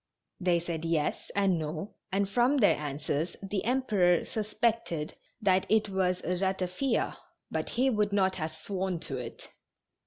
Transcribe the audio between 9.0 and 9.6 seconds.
to it.